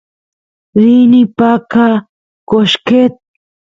[0.81, 1.85] rini paqa
[2.49, 3.15] qoshqet